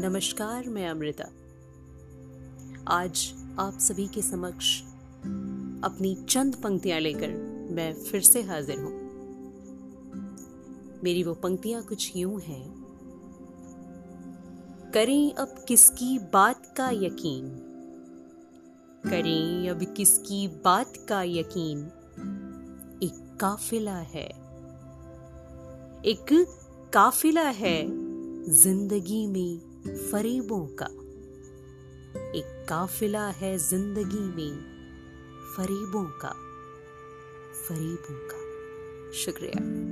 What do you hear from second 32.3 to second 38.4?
एक काफिला है ज़िंदगी में फरेबों का फरेबों का।